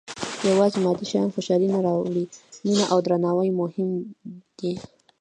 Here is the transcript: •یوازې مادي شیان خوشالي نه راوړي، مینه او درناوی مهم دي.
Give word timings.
•یوازې 0.49 0.77
مادي 0.85 1.05
شیان 1.11 1.29
خوشالي 1.35 1.67
نه 1.73 1.79
راوړي، 1.87 2.23
مینه 2.65 2.85
او 2.93 2.97
درناوی 3.05 3.49
مهم 3.61 3.89
دي. 4.59 4.73